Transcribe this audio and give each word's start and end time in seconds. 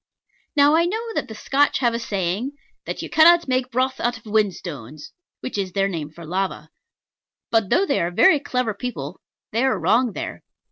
Now 0.55 0.75
I 0.75 0.85
know 0.85 1.13
that 1.13 1.27
the 1.27 1.35
Scotch 1.35 1.77
have 1.77 1.93
a 1.93 1.99
saying, 1.99 2.53
"That 2.85 3.03
you 3.03 3.07
cannot 3.11 3.47
make 3.47 3.69
broth 3.69 3.99
out 3.99 4.17
of 4.17 4.23
whinstones" 4.25 5.11
(which 5.41 5.59
is 5.59 5.73
their 5.73 5.87
name 5.87 6.09
for 6.09 6.25
lava). 6.25 6.71
But, 7.51 7.69
though 7.69 7.85
they 7.85 8.01
are 8.01 8.09
very 8.09 8.39
clever 8.39 8.73
people, 8.73 9.21
they 9.51 9.63
are 9.63 9.77
wrong 9.79 10.13
there. 10.13 10.41